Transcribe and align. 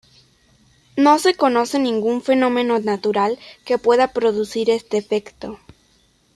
No 0.97 1.19
se 1.19 1.35
conoce 1.35 1.77
ningún 1.77 2.23
fenómeno 2.23 2.79
natural 2.79 3.37
que 3.65 3.77
pueda 3.77 4.13
producir 4.13 4.71
este 4.71 4.97
efecto. 4.97 5.59